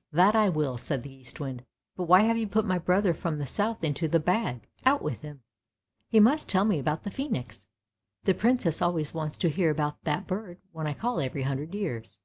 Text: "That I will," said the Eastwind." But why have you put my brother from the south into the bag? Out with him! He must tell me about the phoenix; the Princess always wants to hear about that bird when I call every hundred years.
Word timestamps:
"That 0.22 0.36
I 0.36 0.48
will," 0.48 0.78
said 0.78 1.02
the 1.02 1.12
Eastwind." 1.12 1.64
But 1.96 2.04
why 2.04 2.20
have 2.20 2.38
you 2.38 2.46
put 2.46 2.64
my 2.64 2.78
brother 2.78 3.12
from 3.12 3.38
the 3.38 3.46
south 3.48 3.82
into 3.82 4.06
the 4.06 4.20
bag? 4.20 4.68
Out 4.86 5.02
with 5.02 5.22
him! 5.22 5.42
He 6.06 6.20
must 6.20 6.48
tell 6.48 6.64
me 6.64 6.78
about 6.78 7.02
the 7.02 7.10
phoenix; 7.10 7.66
the 8.22 8.32
Princess 8.32 8.80
always 8.80 9.12
wants 9.12 9.38
to 9.38 9.48
hear 9.50 9.70
about 9.72 10.00
that 10.04 10.28
bird 10.28 10.58
when 10.70 10.86
I 10.86 10.94
call 10.94 11.18
every 11.18 11.42
hundred 11.42 11.74
years. 11.74 12.20